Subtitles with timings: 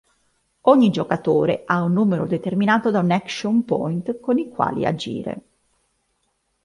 [0.61, 5.41] Ogni giocatore ha un numero determinato di "action point" con i quali agire.